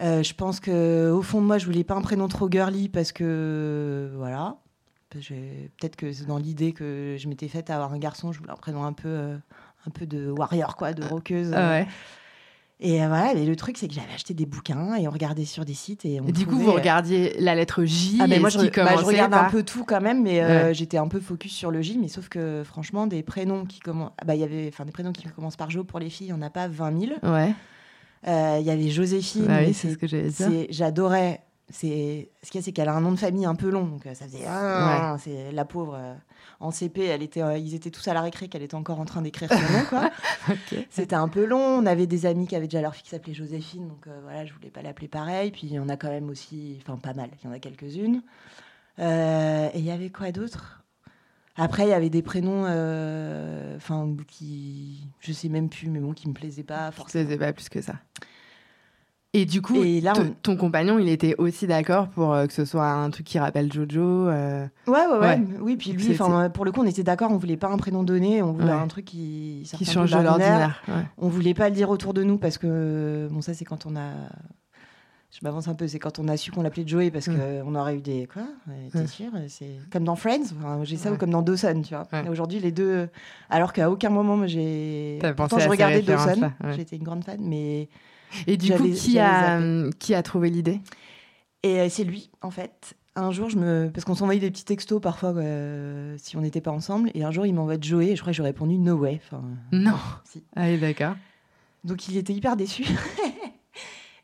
Euh, 0.00 0.22
je 0.22 0.34
pense 0.34 0.60
que 0.60 1.10
au 1.10 1.22
fond 1.22 1.40
de 1.40 1.46
moi, 1.46 1.58
je 1.58 1.66
voulais 1.66 1.84
pas 1.84 1.94
un 1.94 2.00
prénom 2.00 2.28
trop 2.28 2.50
girly 2.50 2.88
parce 2.88 3.12
que 3.12 4.10
voilà. 4.16 4.56
Peut-être 5.10 5.96
que 5.96 6.12
c'est 6.12 6.26
dans 6.26 6.36
l'idée 6.36 6.72
que 6.72 7.16
je 7.18 7.28
m'étais 7.28 7.48
faite 7.48 7.70
à 7.70 7.76
avoir 7.76 7.94
un 7.94 7.98
garçon, 7.98 8.30
je 8.30 8.40
voulais 8.40 8.52
un 8.52 8.56
prénom 8.56 8.84
un 8.84 8.92
peu, 8.92 9.08
euh, 9.08 9.36
un 9.86 9.90
peu 9.90 10.04
de 10.04 10.30
warrior, 10.30 10.76
quoi, 10.76 10.92
de 10.92 11.02
roqueuse. 11.02 11.52
Ah 11.54 11.80
et 12.80 13.02
euh, 13.02 13.08
voilà, 13.08 13.34
le 13.34 13.56
truc, 13.56 13.76
c'est 13.76 13.88
que 13.88 13.94
j'avais 13.94 14.12
acheté 14.14 14.34
des 14.34 14.46
bouquins 14.46 14.94
et 14.94 15.08
on 15.08 15.10
regardait 15.10 15.46
sur 15.46 15.64
des 15.64 15.74
sites. 15.74 16.04
Et, 16.04 16.20
du 16.20 16.46
coup, 16.46 16.56
vous 16.56 16.72
regardiez 16.72 17.34
la 17.40 17.56
lettre 17.56 17.84
J. 17.84 18.18
Ah, 18.20 18.28
mais 18.28 18.38
moi, 18.38 18.50
je, 18.50 18.58
bah, 18.58 18.94
je 18.96 19.04
regardais 19.04 19.36
un 19.36 19.50
peu 19.50 19.64
tout 19.64 19.82
quand 19.82 20.00
même, 20.00 20.22
mais 20.22 20.72
j'étais 20.74 20.98
un 20.98 21.08
peu 21.08 21.18
focus 21.18 21.52
sur 21.52 21.72
le 21.72 21.82
J. 21.82 21.98
Mais 21.98 22.06
sauf 22.06 22.28
que, 22.28 22.62
franchement, 22.64 23.08
des 23.08 23.24
prénoms 23.24 23.64
qui 23.64 23.80
commencent. 23.80 24.12
Ah, 24.18 24.24
bah, 24.24 24.36
il 24.36 24.40
y 24.40 24.44
avait 24.44 24.70
des 24.70 24.92
prénoms 24.92 25.10
qui 25.10 25.24
commencent 25.24 25.56
par 25.56 25.70
Jo 25.70 25.82
pour 25.82 25.98
les 25.98 26.08
filles, 26.08 26.28
il 26.28 26.34
n'y 26.34 26.38
en 26.38 26.42
a 26.42 26.50
pas 26.50 26.68
20 26.68 27.00
000. 27.00 27.12
Ouais. 27.24 27.52
Euh, 28.26 28.56
il 28.60 28.66
y 28.66 28.70
avait 28.70 28.88
Joséphine. 28.88 29.46
Bah 29.46 29.64
c'est 29.72 29.92
ce 29.92 29.96
que 29.96 30.06
j'allais 30.06 30.30
dire. 30.30 30.66
J'adorais. 30.70 31.42
C'est 31.70 32.30
ce 32.42 32.50
qu'il 32.50 32.60
y 32.60 32.62
a, 32.62 32.64
c'est 32.64 32.72
qu'elle 32.72 32.88
a 32.88 32.94
un 32.94 33.02
nom 33.02 33.12
de 33.12 33.18
famille 33.18 33.44
un 33.44 33.54
peu 33.54 33.68
long, 33.68 33.84
donc 33.84 34.06
euh, 34.06 34.14
ça 34.14 34.24
faisait. 34.24 34.44
Ah, 34.46 35.16
c'est 35.20 35.52
la 35.52 35.66
pauvre. 35.66 35.96
Euh, 35.98 36.14
en 36.60 36.70
CP, 36.70 37.04
elle 37.04 37.22
était, 37.22 37.42
ils 37.60 37.74
étaient 37.74 37.90
tous 37.90 38.08
à 38.08 38.14
la 38.14 38.22
récré, 38.22 38.48
qu'elle 38.48 38.62
était 38.62 38.74
encore 38.74 38.98
en 39.00 39.04
train 39.04 39.20
d'écrire 39.20 39.50
son 39.50 39.72
nom, 39.72 39.84
quoi. 39.88 40.10
C'était 40.90 41.14
un 41.14 41.28
peu 41.28 41.44
long. 41.44 41.60
On 41.60 41.84
avait 41.84 42.06
des 42.06 42.24
amis 42.24 42.46
qui 42.46 42.56
avaient 42.56 42.66
déjà 42.66 42.80
leur 42.80 42.94
fille 42.94 43.04
qui 43.04 43.10
s'appelait 43.10 43.34
Joséphine, 43.34 43.86
donc 43.86 44.08
voilà, 44.22 44.46
je 44.46 44.54
voulais 44.54 44.70
pas 44.70 44.80
l'appeler 44.80 45.08
pareil. 45.08 45.50
Puis 45.50 45.66
il 45.66 45.74
y 45.74 45.78
en 45.78 45.90
a 45.90 45.98
quand 45.98 46.08
même 46.08 46.30
aussi, 46.30 46.78
enfin 46.80 46.96
pas 46.96 47.12
mal, 47.12 47.28
il 47.42 47.46
y 47.46 47.48
en 47.50 47.54
a 47.54 47.58
quelques-unes. 47.58 48.22
et 48.98 49.70
il 49.78 49.84
y 49.84 49.90
avait 49.90 50.10
quoi 50.10 50.32
d'autre? 50.32 50.78
Après, 51.58 51.84
il 51.86 51.90
y 51.90 51.92
avait 51.92 52.10
des 52.10 52.22
prénoms, 52.22 52.64
euh, 52.66 53.76
enfin, 53.76 54.08
qui, 54.28 55.08
je 55.20 55.32
sais 55.32 55.48
même 55.48 55.68
plus, 55.68 55.88
mais 55.88 55.98
bon, 55.98 56.12
qui 56.12 56.28
me 56.28 56.32
plaisaient 56.32 56.62
pas 56.62 56.90
forcément. 56.92 57.24
Qui 57.24 57.26
plaisaient 57.26 57.46
pas 57.46 57.52
plus 57.52 57.68
que 57.68 57.82
ça. 57.82 57.94
Et 59.34 59.44
du 59.44 59.60
coup, 59.60 59.76
ton 60.42 60.56
compagnon, 60.56 60.98
il 60.98 61.08
était 61.08 61.34
aussi 61.36 61.66
d'accord 61.66 62.08
pour 62.08 62.32
euh, 62.32 62.46
que 62.46 62.52
ce 62.52 62.64
soit 62.64 62.88
un 62.88 63.10
truc 63.10 63.26
qui 63.26 63.38
rappelle 63.38 63.70
Jojo. 63.70 64.00
Euh... 64.00 64.66
Ouais, 64.86 65.06
ouais, 65.06 65.18
ouais, 65.18 65.40
Oui, 65.60 65.76
puis 65.76 65.92
lui, 65.92 66.16
pour 66.54 66.64
le 66.64 66.72
coup, 66.72 66.80
on 66.80 66.86
était 66.86 67.02
d'accord. 67.02 67.30
On 67.30 67.36
voulait 67.36 67.58
pas 67.58 67.68
un 67.68 67.76
prénom 67.76 68.04
donné. 68.04 68.40
On 68.40 68.52
voulait 68.52 68.72
un 68.72 68.88
truc 68.88 69.04
qui, 69.04 69.68
qui 69.76 69.84
change 69.84 70.12
de 70.12 70.22
l'ordinaire. 70.22 70.82
On 71.18 71.28
voulait 71.28 71.54
pas 71.54 71.68
le 71.68 71.74
dire 71.74 71.90
autour 71.90 72.14
de 72.14 72.22
nous 72.22 72.38
parce 72.38 72.56
que 72.56 73.28
bon, 73.30 73.42
ça, 73.42 73.52
c'est 73.52 73.64
quand 73.64 73.84
on 73.84 73.96
a 73.96 74.12
je 75.30 75.40
m'avance 75.42 75.68
un 75.68 75.74
peu, 75.74 75.86
c'est 75.86 75.98
quand 75.98 76.18
on 76.18 76.26
a 76.26 76.36
su 76.36 76.50
qu'on 76.50 76.62
l'appelait 76.62 76.86
Joey 76.86 77.10
parce 77.10 77.28
mm. 77.28 77.62
qu'on 77.62 77.74
aurait 77.74 77.96
eu 77.96 78.00
des. 78.00 78.26
Quoi 78.32 78.44
T'es 78.92 79.02
mm. 79.02 79.06
sûr 79.06 79.30
C'est 79.48 79.76
comme 79.90 80.04
dans 80.04 80.16
Friends, 80.16 80.54
j'ai 80.84 80.96
ça, 80.96 81.12
ou 81.12 81.16
comme 81.16 81.30
dans 81.30 81.42
Dawson, 81.42 81.82
tu 81.82 81.94
vois. 81.94 82.06
Aujourd'hui, 82.30 82.60
les 82.60 82.72
deux. 82.72 83.08
Alors 83.50 83.72
qu'à 83.72 83.90
aucun 83.90 84.10
moment, 84.10 84.46
j'ai. 84.46 85.18
Pourtant, 85.36 85.58
je 85.58 85.68
regardais 85.68 86.02
Dawson, 86.02 86.52
j'étais 86.76 86.96
une 86.96 87.04
grande 87.04 87.24
fan, 87.24 87.40
mais. 87.42 87.88
Et 88.46 88.56
du 88.56 88.72
coup, 88.72 88.88
qui 88.90 89.18
a, 89.18 89.60
qui 89.98 90.14
a 90.14 90.22
trouvé 90.22 90.50
l'idée? 90.50 90.80
Et 91.62 91.80
euh, 91.80 91.88
c'est 91.88 92.04
lui, 92.04 92.30
en 92.42 92.50
fait. 92.50 92.94
Un 93.16 93.32
jour, 93.32 93.50
je 93.50 93.58
me. 93.58 93.90
Parce 93.92 94.04
qu'on 94.04 94.14
s'envoyait 94.14 94.40
des 94.40 94.50
petits 94.50 94.64
textos 94.64 95.00
parfois 95.00 95.30
euh, 95.30 96.14
si 96.18 96.36
on 96.36 96.40
n'était 96.40 96.60
pas 96.60 96.70
ensemble. 96.70 97.10
Et 97.14 97.24
un 97.24 97.30
jour, 97.30 97.46
il 97.46 97.54
m'envoie 97.54 97.76
Joey 97.80 98.10
et 98.10 98.16
je 98.16 98.20
crois 98.20 98.32
que 98.32 98.36
j'ai 98.36 98.42
répondu 98.42 98.78
No 98.78 98.96
way. 98.96 99.20
Enfin, 99.24 99.42
non. 99.72 99.96
Si. 100.24 100.44
Ah, 100.54 100.76
d'accord. 100.76 101.14
Donc, 101.84 102.06
il 102.08 102.16
était 102.16 102.32
hyper 102.32 102.56
déçu. 102.56 102.84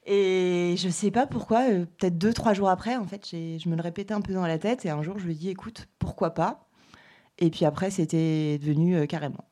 Et 0.07 0.75
je 0.77 0.89
sais 0.89 1.11
pas 1.11 1.27
pourquoi, 1.27 1.71
euh, 1.71 1.87
peut-être 1.99 2.19
deux, 2.19 2.33
trois 2.35 2.53
jours 2.53 2.69
après, 2.69 2.97
en 2.97 3.07
fait, 3.07 3.27
je 3.31 3.69
me 3.69 3.77
le 3.77 3.83
répétais 3.83 4.13
un 4.13 4.21
peu 4.21 4.35
dans 4.35 4.47
la 4.47 4.59
tête. 4.59 4.85
Et 4.85 4.91
un 4.91 5.03
jour, 5.03 5.19
je 5.19 5.25
lui 5.25 5.33
ai 5.33 5.37
dit, 5.37 5.49
écoute, 5.49 5.87
pourquoi 5.99 6.31
pas? 6.31 6.69
Et 7.39 7.51
puis 7.51 7.65
après, 7.65 7.91
c'était 7.91 8.59
devenu 8.59 8.97
euh, 8.97 9.07
carrément. 9.07 9.45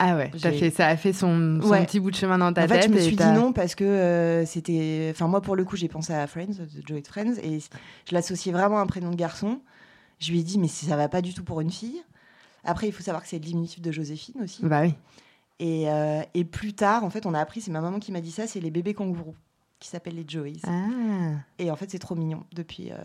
Ah 0.00 0.16
ouais, 0.16 0.32
fait, 0.36 0.70
ça 0.70 0.88
a 0.88 0.96
fait 0.96 1.12
son, 1.12 1.60
petit 1.62 2.00
bout 2.00 2.10
de 2.10 2.16
chemin 2.16 2.36
dans 2.36 2.52
ta 2.52 2.66
tête. 2.66 2.70
En 2.72 2.74
fait, 2.74 2.88
je 2.88 2.94
me 2.94 2.98
suis 2.98 3.14
dit 3.14 3.30
non 3.32 3.52
parce 3.52 3.76
que 3.76 3.84
euh, 3.84 4.44
c'était. 4.44 5.08
Enfin, 5.12 5.28
moi, 5.28 5.40
pour 5.40 5.54
le 5.54 5.64
coup, 5.64 5.76
j'ai 5.76 5.86
pensé 5.86 6.12
à 6.12 6.26
Friends, 6.26 6.54
The 6.54 6.84
Joy 6.84 7.04
Friends, 7.06 7.36
et 7.40 7.60
je 7.60 8.14
l'associais 8.14 8.50
vraiment 8.50 8.78
à 8.78 8.80
un 8.80 8.86
prénom 8.86 9.10
de 9.10 9.16
garçon. 9.16 9.60
Je 10.18 10.32
lui 10.32 10.40
ai 10.40 10.42
dit, 10.42 10.58
mais 10.58 10.66
ça 10.66 10.96
va 10.96 11.08
pas 11.08 11.22
du 11.22 11.34
tout 11.34 11.44
pour 11.44 11.60
une 11.60 11.70
fille. 11.70 12.02
Après, 12.64 12.88
il 12.88 12.92
faut 12.92 13.04
savoir 13.04 13.22
que 13.22 13.28
c'est 13.28 13.36
le 13.36 13.44
diminutif 13.44 13.80
de 13.80 13.92
Joséphine 13.92 14.42
aussi. 14.42 14.64
Bah 14.64 14.82
oui. 14.82 14.94
Et, 15.60 15.86
et, 16.34 16.44
plus 16.44 16.72
tard, 16.72 17.04
en 17.04 17.10
fait, 17.10 17.24
on 17.24 17.34
a 17.34 17.38
appris, 17.38 17.60
c'est 17.60 17.70
ma 17.70 17.80
maman 17.80 18.00
qui 18.00 18.10
m'a 18.10 18.20
dit 18.20 18.32
ça, 18.32 18.48
c'est 18.48 18.58
les 18.58 18.72
bébés 18.72 18.94
kangourous 18.94 19.36
qui 19.82 19.88
s'appelle 19.88 20.14
les 20.14 20.24
Joeys. 20.26 20.60
Ah. 20.66 21.34
Et 21.58 21.70
en 21.70 21.76
fait, 21.76 21.90
c'est 21.90 21.98
trop 21.98 22.14
mignon. 22.14 22.44
Depuis, 22.54 22.92
euh, 22.92 22.96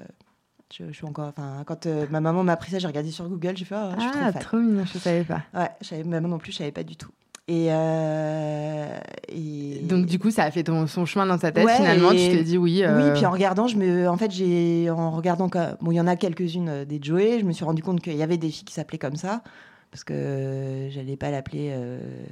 je, 0.72 0.92
suis 0.92 1.06
encore. 1.06 1.30
Enfin, 1.30 1.64
quand 1.66 1.88
euh, 1.88 2.06
ma 2.12 2.22
maman 2.22 2.44
m'a 2.44 2.54
appris 2.54 2.72
ça, 2.72 2.80
j'ai 2.80 2.88
regardé 2.88 3.10
sur 3.10 3.28
Google, 3.28 3.58
j'ai 3.58 3.66
fait, 3.66 3.76
oh, 3.76 3.94
je 3.96 4.02
suis 4.02 4.10
ah, 4.14 4.32
trop, 4.32 4.42
trop 4.42 4.58
mignon, 4.58 4.86
je 4.86 5.00
savais 5.00 5.24
pas. 5.24 5.42
Ouais, 5.54 5.70
je 5.82 5.88
savais, 5.88 6.04
maman 6.04 6.28
non 6.28 6.38
plus, 6.38 6.52
je 6.52 6.58
savais 6.60 6.72
pas 6.72 6.84
du 6.84 6.96
tout. 6.96 7.10
Et, 7.50 7.68
euh, 7.70 9.00
et, 9.30 9.80
donc 9.84 10.06
du 10.06 10.20
coup 10.20 10.32
ça 10.32 10.44
a 10.44 10.52
fait 10.52 10.64
ton, 10.64 10.86
son 10.86 11.06
chemin 11.06 11.26
dans 11.26 11.38
sa 11.38 11.54
tête 11.54 11.66
finalement 11.70 12.10
tu 12.10 12.18
t'es 12.18 12.44
dit 12.44 12.58
oui 12.58 12.84
oui 12.86 13.12
puis 13.14 13.26
en 13.26 13.32
regardant 13.32 13.70
je 13.70 13.78
me 13.78 14.10
en 14.10 14.18
fait 14.18 14.30
j'ai 14.32 14.90
en 14.90 15.12
regardant 15.12 15.48
bon 15.80 15.92
il 15.92 15.96
y 15.96 16.02
en 16.02 16.08
a 16.08 16.18
quelques-unes 16.18 16.84
des 16.84 17.00
Joey 17.02 17.40
je 17.40 17.46
me 17.46 17.54
suis 17.54 17.64
rendu 17.64 17.82
compte 17.82 18.02
qu'il 18.02 18.18
y 18.18 18.22
avait 18.22 18.36
des 18.36 18.50
filles 18.50 18.66
qui 18.66 18.74
s'appelaient 18.74 18.98
comme 18.98 19.16
ça 19.16 19.44
parce 19.92 20.04
que 20.04 20.88
j'allais 20.90 21.18
pas 21.18 21.32
l'appeler 21.32 21.74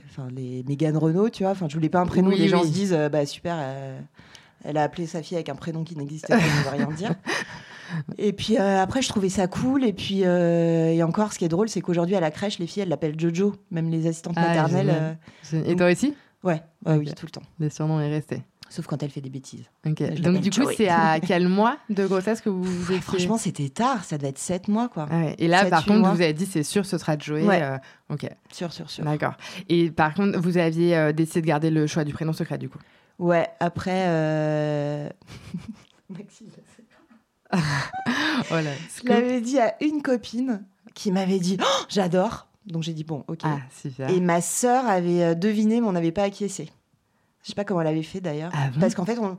enfin 0.09 0.27
les 0.35 0.63
Megan 0.67 0.97
Renault 0.97 1.29
tu 1.29 1.43
vois 1.43 1.51
enfin 1.51 1.67
je 1.69 1.73
voulais 1.75 1.89
pas 1.89 1.99
un 1.99 2.05
prénom 2.05 2.27
où 2.27 2.31
les 2.31 2.47
gens 2.47 2.63
se 2.63 2.69
disent 2.69 2.97
bah 3.11 3.25
super 3.25 3.57
elle 4.65 4.77
a 4.77 4.83
appelé 4.83 5.05
sa 5.05 5.21
fille 5.21 5.37
avec 5.37 5.49
un 5.49 5.55
prénom 5.55 5.83
qui 5.83 5.95
n'existait 5.95 6.33
pas, 6.33 6.39
je 6.39 6.45
ne 6.45 6.63
veux 6.63 6.69
rien 6.69 6.91
dire. 6.91 7.15
Et 8.17 8.33
puis 8.33 8.57
euh, 8.57 8.81
après, 8.81 9.01
je 9.01 9.09
trouvais 9.09 9.29
ça 9.29 9.47
cool. 9.47 9.85
Et 9.85 9.93
puis, 9.93 10.21
euh, 10.25 10.91
et 10.91 11.03
encore, 11.03 11.33
ce 11.33 11.39
qui 11.39 11.45
est 11.45 11.49
drôle, 11.49 11.69
c'est 11.69 11.81
qu'aujourd'hui, 11.81 12.15
à 12.15 12.19
la 12.19 12.31
crèche, 12.31 12.59
les 12.59 12.67
filles, 12.67 12.83
elles 12.83 12.89
l'appellent 12.89 13.19
Jojo, 13.19 13.55
même 13.69 13.89
les 13.89 14.07
assistantes 14.07 14.35
ah, 14.37 14.47
maternelles. 14.47 15.17
Euh, 15.53 15.63
et 15.65 15.75
toi 15.75 15.91
aussi? 15.91 16.15
Ouais, 16.43 16.61
oui, 16.85 17.11
tout 17.15 17.25
le 17.25 17.31
temps. 17.31 17.43
Le 17.59 17.69
surnom 17.69 17.99
est 17.99 18.09
resté. 18.09 18.41
Sauf 18.75 18.87
quand 18.87 19.01
elle 19.03 19.09
fait 19.09 19.21
des 19.21 19.29
bêtises. 19.29 19.69
Donc, 19.85 20.01
du 20.41 20.49
coup, 20.51 20.69
c'est 20.75 20.89
à 20.89 21.19
quel 21.25 21.47
mois 21.47 21.77
de 21.89 22.05
grossesse 22.05 22.41
que 22.41 22.49
vous 22.49 22.63
vous 22.63 22.91
étiez... 22.91 22.99
Franchement, 23.01 23.37
c'était 23.37 23.69
tard. 23.69 24.03
Ça 24.03 24.17
devait 24.17 24.29
être 24.29 24.37
7 24.37 24.67
mois, 24.67 24.89
quoi. 24.89 25.07
Ah 25.09 25.27
et 25.37 25.47
là, 25.47 25.65
par 25.65 25.85
contre, 25.85 26.09
vous 26.13 26.21
avez 26.21 26.33
dit, 26.33 26.45
c'est 26.45 26.63
sûr, 26.63 26.85
ce 26.85 26.97
sera 26.97 27.17
Joey. 27.17 27.43
Ouais. 27.43 27.63
ok. 28.09 28.27
Sûr, 28.51 28.73
sûr, 28.73 28.89
sûr. 28.89 29.05
D'accord. 29.05 29.35
Et 29.69 29.91
par 29.91 30.13
contre, 30.13 30.37
vous 30.39 30.57
aviez 30.57 31.13
décidé 31.13 31.41
de 31.41 31.47
garder 31.47 31.69
le 31.69 31.87
choix 31.87 32.03
du 32.03 32.11
prénom 32.11 32.33
secret, 32.33 32.57
du 32.57 32.67
coup 32.67 32.79
Ouais, 33.19 33.47
après. 33.59 34.05
Euh, 34.07 35.09
Maxime, 36.09 36.47
je 36.49 36.55
sais 36.55 36.83
pas. 36.83 37.57
oh 38.51 38.55
je 39.03 39.07
l'avais 39.07 39.41
dit 39.41 39.59
à 39.59 39.75
une 39.81 40.01
copine 40.01 40.65
qui 40.93 41.11
m'avait 41.11 41.39
dit 41.39 41.57
oh, 41.61 41.83
J'adore. 41.89 42.47
Donc 42.65 42.83
j'ai 42.83 42.93
dit 42.93 43.03
Bon, 43.03 43.23
ok. 43.27 43.39
Ah, 43.43 43.59
super. 43.81 44.09
Et 44.09 44.19
ma 44.19 44.41
sœur 44.41 44.85
avait 44.85 45.23
euh, 45.23 45.35
deviné, 45.35 45.79
mais 45.79 45.87
on 45.87 45.93
n'avait 45.93 46.11
pas 46.11 46.23
acquiescé. 46.23 46.69
Je 47.45 47.51
sais 47.51 47.55
pas 47.55 47.63
comment 47.63 47.81
elle 47.81 47.87
avait 47.87 48.03
fait 48.03 48.19
d'ailleurs. 48.19 48.51
Ah 48.53 48.69
parce 48.79 48.95
qu'en 48.95 49.05
fait, 49.05 49.19
on, 49.19 49.37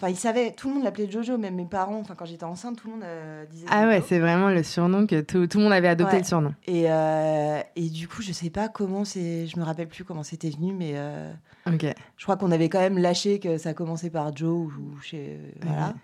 Enfin, 0.00 0.10
il 0.10 0.16
savait, 0.16 0.50
tout 0.50 0.68
le 0.68 0.74
monde 0.74 0.84
l'appelait 0.84 1.08
Jojo, 1.08 1.38
même 1.38 1.54
mes 1.54 1.66
parents. 1.66 2.00
Enfin, 2.00 2.14
quand 2.16 2.24
j'étais 2.24 2.44
enceinte, 2.44 2.76
tout 2.76 2.88
le 2.88 2.94
monde 2.94 3.04
euh, 3.04 3.44
disait. 3.46 3.66
Ah 3.70 3.86
ouais, 3.86 4.02
c'est 4.04 4.18
vraiment 4.18 4.48
le 4.48 4.64
surnom 4.64 5.06
que 5.06 5.20
tout, 5.20 5.46
tout 5.46 5.58
le 5.58 5.64
monde 5.64 5.72
avait 5.72 5.88
adopté 5.88 6.18
le 6.18 6.24
surnom. 6.24 6.52
Et, 6.66 6.86
euh, 6.90 7.60
et 7.76 7.88
du 7.88 8.08
coup, 8.08 8.20
je 8.20 8.32
sais 8.32 8.50
pas 8.50 8.68
comment 8.68 9.04
c'est. 9.04 9.46
Je 9.46 9.56
me 9.56 9.64
rappelle 9.64 9.86
plus 9.86 10.02
comment 10.02 10.24
c'était 10.24 10.50
venu, 10.50 10.72
mais. 10.72 10.92
Euh, 10.94 11.32
ok. 11.72 11.86
Je 12.16 12.24
crois 12.24 12.36
qu'on 12.36 12.50
avait 12.50 12.68
quand 12.68 12.80
même 12.80 12.98
lâché 12.98 13.38
que 13.38 13.56
ça 13.56 13.72
commençait 13.72 14.10
par 14.10 14.36
Joe 14.36 14.66
ou 14.66 15.00
chez. 15.00 15.38
Voilà. 15.64 15.94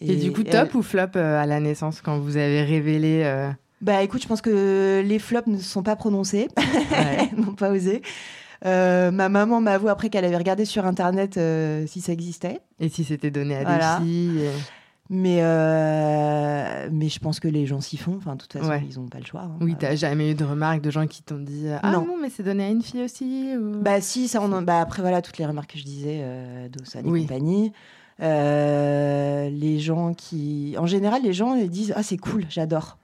Et, 0.00 0.16
du 0.16 0.32
coup, 0.32 0.42
top 0.42 0.74
ou 0.74 0.82
flop 0.82 1.16
à 1.16 1.44
la 1.44 1.60
naissance 1.60 2.00
quand 2.00 2.18
vous 2.18 2.38
avez 2.38 2.62
révélé. 2.62 3.50
Bah 3.82 4.02
écoute, 4.02 4.22
je 4.22 4.28
pense 4.28 4.40
que 4.40 5.02
les 5.04 5.18
flops 5.18 5.48
ne 5.48 5.58
se 5.58 5.64
sont 5.64 5.82
pas 5.82 5.96
prononcés, 5.96 6.48
ouais. 6.56 7.30
n'ont 7.36 7.52
pas 7.52 7.70
osé. 7.70 8.00
Euh, 8.64 9.10
ma 9.10 9.28
maman 9.28 9.60
m'a 9.60 9.72
avoué 9.72 9.90
après 9.90 10.08
qu'elle 10.08 10.24
avait 10.24 10.36
regardé 10.36 10.64
sur 10.64 10.86
internet 10.86 11.36
euh, 11.36 11.86
si 11.86 12.00
ça 12.00 12.12
existait. 12.12 12.60
Et 12.80 12.88
si 12.88 13.04
c'était 13.04 13.30
donné 13.30 13.56
à 13.56 13.98
des 13.98 14.04
filles. 14.04 14.48
Mais, 15.08 15.38
euh, 15.40 16.88
mais 16.90 17.08
je 17.08 17.20
pense 17.20 17.38
que 17.38 17.46
les 17.46 17.64
gens 17.64 17.80
s'y 17.80 17.96
font. 17.96 18.16
Enfin, 18.16 18.34
de 18.34 18.40
toute 18.40 18.54
façon, 18.54 18.72
ils 18.90 18.98
n'ont 18.98 19.06
pas 19.06 19.20
le 19.20 19.24
choix. 19.24 19.42
Hein. 19.42 19.56
Oui, 19.60 19.76
t'as 19.78 19.94
jamais 19.94 20.32
eu 20.32 20.34
de 20.34 20.44
remarques 20.44 20.80
de 20.80 20.90
gens 20.90 21.06
qui 21.06 21.22
t'ont 21.22 21.38
dit 21.38 21.68
Ah 21.82 21.92
non, 21.92 22.16
mais 22.20 22.28
c'est 22.28 22.42
donné 22.42 22.64
à 22.64 22.68
une 22.68 22.82
fille 22.82 23.04
aussi 23.04 23.52
Bah, 23.56 24.00
si, 24.00 24.26
ça, 24.26 24.40
on 24.42 24.62
bah, 24.62 24.80
après, 24.80 25.02
voilà, 25.02 25.22
toutes 25.22 25.38
les 25.38 25.46
remarques 25.46 25.74
que 25.74 25.78
je 25.78 25.84
disais, 25.84 26.20
euh, 26.22 26.66
et 26.68 27.02
compagnie. 27.02 27.72
les 28.18 29.78
gens 29.78 30.12
qui. 30.14 30.74
En 30.78 30.86
général, 30.86 31.22
les 31.22 31.32
gens 31.32 31.54
ils 31.54 31.70
disent 31.70 31.92
Ah, 31.94 32.02
c'est 32.02 32.18
cool, 32.18 32.44
j'adore. 32.48 32.98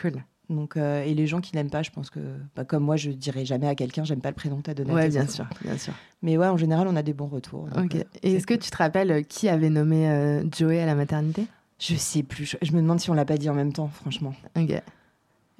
Cool. 0.00 0.24
Donc, 0.52 0.76
euh, 0.76 1.02
et 1.02 1.14
les 1.14 1.26
gens 1.26 1.40
qui 1.40 1.54
n'aiment 1.56 1.70
pas, 1.70 1.82
je 1.82 1.90
pense 1.90 2.10
que, 2.10 2.20
bah, 2.54 2.64
comme 2.64 2.84
moi, 2.84 2.96
je 2.96 3.10
dirais 3.10 3.44
jamais 3.44 3.66
à 3.66 3.74
quelqu'un, 3.74 4.04
j'aime 4.04 4.20
pas 4.20 4.30
le 4.30 4.34
prénom 4.34 4.60
que 4.60 4.70
as 4.70 4.74
donné. 4.74 4.92
Ouais, 4.92 5.08
bien 5.08 5.26
sûr, 5.26 5.46
bien 5.62 5.76
sûr. 5.76 5.94
Mais 6.22 6.36
ouais, 6.36 6.46
en 6.46 6.56
général, 6.56 6.86
on 6.88 6.96
a 6.96 7.02
des 7.02 7.12
bons 7.12 7.26
retours. 7.26 7.68
Ok. 7.76 7.96
Euh, 7.96 8.04
et 8.22 8.34
est-ce 8.34 8.46
que 8.46 8.54
tu 8.54 8.70
te 8.70 8.76
rappelles 8.76 9.10
euh, 9.10 9.22
qui 9.22 9.48
avait 9.48 9.70
nommé 9.70 10.42
Joey 10.56 10.80
à 10.80 10.86
la 10.86 10.94
maternité? 10.94 11.46
Je 11.78 11.96
sais 11.96 12.22
plus. 12.22 12.56
Je, 12.62 12.72
me 12.72 12.80
demande 12.80 13.00
si 13.00 13.10
on 13.10 13.14
l'a 13.14 13.24
pas 13.24 13.36
dit 13.36 13.48
en 13.50 13.54
même 13.54 13.72
temps, 13.72 13.88
franchement. 13.88 14.34
Ok. 14.56 14.80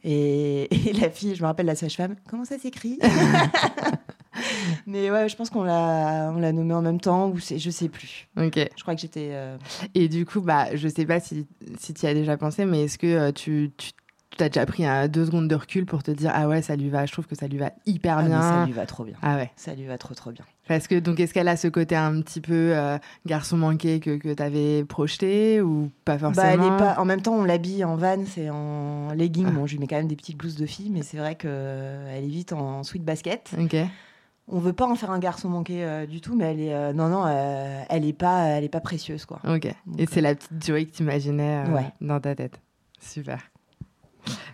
Et, 0.05 0.69
la 1.01 1.11
fille, 1.11 1.35
je 1.35 1.43
me 1.43 1.47
rappelle 1.47 1.67
la 1.67 1.75
sage-femme. 1.75 2.17
Comment 2.29 2.45
ça 2.45 2.59
s'écrit? 2.59 2.99
Mais 4.87 5.11
ouais, 5.11 5.29
je 5.29 5.37
pense 5.37 5.51
qu'on 5.51 5.65
l'a, 5.65 6.33
on 6.35 6.39
l'a 6.39 6.53
nommé 6.53 6.75
en 6.75 6.83
même 6.83 7.01
temps 7.01 7.29
ou 7.29 7.39
c'est, 7.39 7.59
je 7.59 7.71
sais 7.71 7.89
plus. 7.89 8.29
Ok. 8.37 8.57
Je 8.77 8.83
crois 8.83 8.95
que 8.95 9.01
j'étais. 9.01 9.33
Et 9.95 10.09
du 10.09 10.25
coup, 10.25 10.41
bah, 10.41 10.75
je 10.75 10.89
sais 10.89 11.07
pas 11.07 11.21
si, 11.21 11.47
si 11.79 11.93
tu 11.93 12.07
y 12.07 12.09
as 12.09 12.15
déjà 12.15 12.37
pensé, 12.37 12.65
mais 12.65 12.85
est-ce 12.85 12.99
que 12.99 13.31
tu 13.33 13.73
tu 13.77 13.93
as 14.41 14.49
déjà 14.49 14.67
pris 14.67 14.85
deux 15.09 15.27
secondes 15.27 15.49
de 15.49 15.55
recul 15.55 15.87
pour 15.87 16.03
te 16.03 16.11
dire 16.11 16.31
ah 16.35 16.49
ouais 16.49 16.63
ça 16.63 16.77
lui 16.77 16.89
va 16.89 17.07
je 17.07 17.13
trouve 17.13 17.27
que 17.27 17.35
ça 17.35 17.47
lui 17.47 17.59
va 17.59 17.71
hyper 17.87 18.19
ah, 18.19 18.23
bien 18.23 18.41
ça 18.41 18.67
lui 18.67 18.73
va 18.73 18.87
trop 18.87 19.05
bien 19.05 19.17
ah 19.23 19.37
ouais 19.37 19.51
ça 19.57 19.75
lui 19.75 19.87
va 19.87 19.99
trop 19.99 20.15
trop 20.15 20.31
bien 20.31 20.45
parce 20.69 20.87
que 20.87 20.99
donc 20.99 21.21
est-ce 21.21 21.35
qu'elle 21.35 21.49
a 21.49 21.57
ce 21.57 21.69
côté 21.69 21.97
un 21.97 22.21
petit 22.23 22.41
peu 22.41 22.73
euh, 22.75 22.99
garçon 23.27 23.57
manqué 23.57 24.01
que, 24.01 24.17
que 24.17 24.33
tu 24.33 24.43
avais 24.43 24.85
projeté 24.85 25.61
ou 25.61 25.91
pas 26.05 26.19
forcément 26.19 26.47
bah, 26.47 26.53
elle 26.55 26.61
est 26.61 26.77
pas 26.77 27.01
en 27.01 27.05
même 27.05 27.21
temps 27.21 27.35
on 27.35 27.45
l'habille 27.45 27.85
en 27.85 27.97
van 27.97 28.25
c'est 28.27 28.51
en 28.51 29.13
legging 29.15 29.47
ah. 29.49 29.53
bon 29.53 29.67
je 29.67 29.73
lui 29.73 29.81
mets 29.81 29.87
quand 29.87 29.97
même 29.97 30.09
des 30.09 30.17
petites 30.17 30.37
blouses 30.37 30.57
de 30.57 30.67
fille 30.67 30.91
mais 30.91 31.03
c'est 31.03 31.19
vrai 31.19 31.35
que 31.35 31.49
euh, 31.49 32.17
elle 32.17 32.25
est 32.25 32.29
vite 32.29 32.53
en 32.53 32.83
sweat 32.83 33.05
basket 33.05 33.51
ok 33.59 33.77
on 34.49 34.59
veut 34.59 34.73
pas 34.73 34.87
en 34.87 34.97
faire 34.97 35.13
un 35.13 35.21
garçon 35.21 35.49
manqué 35.49 35.85
euh, 35.85 36.05
du 36.05 36.21
tout, 36.21 36.35
mais 36.35 36.47
elle 36.47 36.61
est 36.61 36.93
non 36.93 37.09
non, 37.09 37.27
elle 37.27 38.05
est 38.05 38.13
pas 38.13 38.47
elle 38.47 38.65
est 38.65 38.69
pas 38.69 38.81
précieuse 38.81 39.25
quoi. 39.25 39.39
Ok. 39.49 39.67
Et 39.99 40.07
c'est 40.07 40.21
la 40.21 40.35
petite 40.35 40.67
Joey 40.67 40.87
que 40.87 40.91
tu 40.91 41.05
imaginais 41.05 41.63
dans 42.01 42.21
ta 42.21 42.35
tête. 42.35 42.61
Super. 43.01 43.39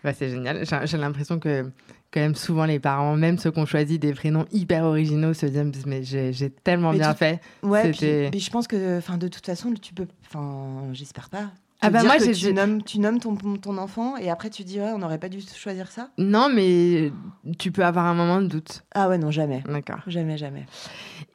Bah, 0.05 0.13
c'est 0.13 0.31
génial. 0.31 0.65
J'ai 0.85 0.99
l'impression 0.99 1.39
que 1.39 1.71
quand 2.13 2.21
même 2.21 2.35
souvent 2.35 2.65
les 2.65 2.79
parents, 2.79 3.17
même 3.17 3.39
ceux 3.39 3.51
qui 3.51 3.59
ont 3.59 3.67
choisi 3.67 3.99
des 3.99 4.13
prénoms 4.13 4.47
hyper 4.53 4.85
originaux, 4.85 5.35
se 5.35 5.47
disent 5.47 5.87
mais 5.87 6.03
j'ai 6.03 6.51
tellement 6.51 6.93
bien 6.93 7.15
fait. 7.15 7.41
Ouais, 7.63 7.91
puis, 7.91 8.41
je 8.41 8.51
pense 8.51 8.67
que 8.67 8.99
enfin 8.99 9.19
de 9.19 9.29
toute 9.29 9.45
façon 9.45 9.73
tu 9.75 9.95
peux, 9.95 10.07
enfin 10.27 10.85
j'espère 10.93 11.29
pas. 11.29 11.51
Ah 11.81 11.91
bah 11.91 12.03
moi 12.03 12.17
tu 12.19 12.53
nommes, 12.53 12.83
tu 12.83 12.99
nommes 12.99 13.21
ton, 13.21 13.37
ton 13.37 13.79
enfant 13.79 14.17
et 14.17 14.31
après 14.31 14.51
tu 14.51 14.65
dis 14.65 14.81
ouais 14.81 14.91
on 14.93 14.99
n'aurait 14.99 15.19
pas 15.19 15.29
dû 15.29 15.39
choisir 15.41 15.93
ça. 15.93 16.09
Non 16.19 16.49
mais 16.53 17.13
tu 17.57 17.71
peux 17.71 17.85
avoir 17.85 18.07
un 18.07 18.15
moment 18.15 18.41
de 18.41 18.49
doute. 18.49 18.83
Ah 18.95 19.09
ouais 19.09 19.17
non 19.17 19.31
jamais. 19.31 19.63
D'accord. 19.65 20.01
Jamais 20.09 20.37
jamais. 20.37 20.67